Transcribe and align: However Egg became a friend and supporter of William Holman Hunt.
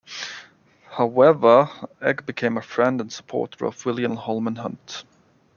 However 0.97 1.69
Egg 2.01 2.25
became 2.25 2.57
a 2.57 2.63
friend 2.63 2.99
and 2.99 3.13
supporter 3.13 3.65
of 3.67 3.85
William 3.85 4.15
Holman 4.15 4.55
Hunt. 4.55 5.03